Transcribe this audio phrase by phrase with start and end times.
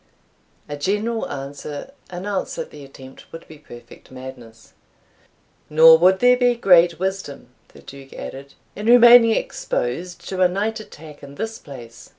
[0.67, 4.73] A general answer announced that the attempt would be perfect madness.
[5.69, 10.79] "Nor would there be great wisdom," the Duke added, "in remaining exposed to a night
[10.79, 12.09] attack in this place.